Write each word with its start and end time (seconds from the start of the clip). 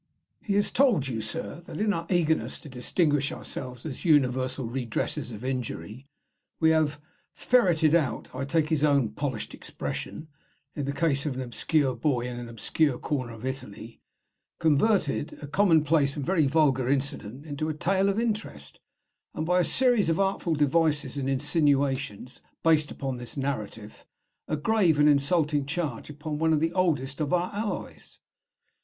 "'He 0.41 0.55
has 0.55 0.71
told 0.71 1.07
you, 1.07 1.21
sir, 1.21 1.61
that 1.67 1.79
in 1.79 1.93
our 1.93 2.07
eagerness 2.09 2.57
to 2.57 2.69
distinguish 2.69 3.31
ourselves 3.31 3.85
as 3.85 4.03
universal 4.03 4.65
redressers 4.65 5.29
of 5.29 5.43
injury, 5.45 6.07
we 6.59 6.71
have 6.71 6.99
"ferreted 7.35 7.93
out" 7.93 8.27
I 8.33 8.43
take 8.45 8.69
his 8.69 8.83
own 8.83 9.11
polished 9.11 9.53
expression 9.53 10.27
the 10.73 10.91
case 10.91 11.27
of 11.27 11.35
an 11.35 11.41
obscure 11.43 11.95
boy 11.95 12.21
in 12.27 12.39
an 12.39 12.49
obscure 12.49 12.97
corner 12.97 13.33
of 13.33 13.45
Italy, 13.45 14.01
converted 14.57 15.37
a 15.39 15.45
commonplace 15.45 16.17
and 16.17 16.25
very 16.25 16.47
vulgar 16.47 16.89
incident 16.89 17.45
into 17.45 17.69
a 17.69 17.73
tale 17.75 18.09
of 18.09 18.19
interest, 18.19 18.79
and, 19.35 19.45
by 19.45 19.59
a 19.59 19.63
series 19.63 20.09
of 20.09 20.19
artful 20.19 20.55
devices 20.55 21.15
and 21.15 21.29
insinuations 21.29 22.41
based 22.63 22.89
upon 22.89 23.17
this 23.17 23.37
narrative, 23.37 24.07
a 24.47 24.57
grave 24.57 24.97
and 24.97 25.07
insulting 25.07 25.63
charge 25.63 26.09
upon 26.09 26.39
one 26.39 26.53
of 26.53 26.59
the 26.59 26.73
oldest 26.73 27.21
of 27.21 27.31
our 27.31 27.53
allies. 27.53 28.17